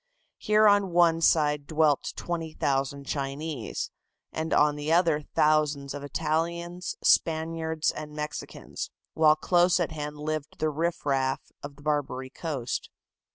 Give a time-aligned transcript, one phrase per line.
[0.39, 3.91] Here on one side dwelt 20,000 Chinese,
[4.33, 10.57] and on the other thousands of Italians, Spaniards and Mexicans, while close at hand lived
[10.57, 12.89] the riff raff of the "Barbary Coast."